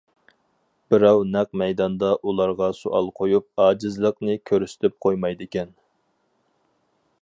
بىراۋ 0.93 1.19
نەق 1.33 1.51
مەيداندا 1.63 2.09
ئۇلارغا 2.29 2.71
سوئال 2.79 3.11
قويۇپ 3.21 3.65
ئاجىزلىقنى 3.67 4.41
كۆرسىتىپ 4.51 5.01
قويمايدىكەن. 5.07 5.75